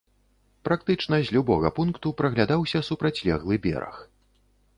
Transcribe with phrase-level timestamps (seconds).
[0.69, 3.95] Практычна з любога пункту праглядаўся супрацьлеглы бераг.